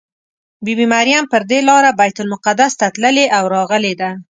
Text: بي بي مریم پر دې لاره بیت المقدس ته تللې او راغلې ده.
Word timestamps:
بي 0.63 0.73
بي 0.77 0.85
مریم 0.93 1.23
پر 1.31 1.41
دې 1.49 1.59
لاره 1.69 1.91
بیت 1.99 2.17
المقدس 2.21 2.71
ته 2.79 2.87
تللې 2.95 3.25
او 3.37 3.43
راغلې 3.55 3.93
ده. 4.01 4.09